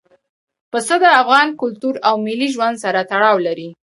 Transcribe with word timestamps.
پسه 0.71 0.95
د 1.03 1.05
افغان 1.21 1.47
کلتور 1.61 1.95
او 2.07 2.15
ملي 2.25 2.47
ژوند 2.55 2.75
سره 2.83 2.99
تړاو 3.11 3.37
لري. 3.47 3.69